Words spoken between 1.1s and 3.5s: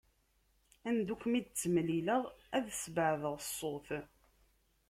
ur kem-id-ttemlileɣ, ad sbeɛdeɣ